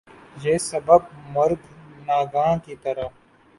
[0.37, 1.01] بے سبب
[1.33, 1.61] مرگ
[2.07, 3.07] ناگہاں کی طرح